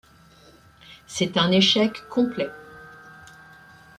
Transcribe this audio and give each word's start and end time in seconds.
C'est 1.05 1.37
un 1.37 1.51
échec 1.51 1.93
complet. 2.09 2.49